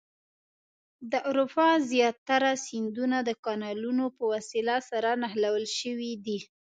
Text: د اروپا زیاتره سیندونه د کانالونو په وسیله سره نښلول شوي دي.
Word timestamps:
د 1.11 1.13
اروپا 1.29 1.69
زیاتره 1.91 2.51
سیندونه 2.65 3.17
د 3.27 3.31
کانالونو 3.45 4.05
په 4.17 4.23
وسیله 4.33 4.75
سره 4.89 5.09
نښلول 5.21 5.65
شوي 5.79 6.13
دي. 6.25 6.39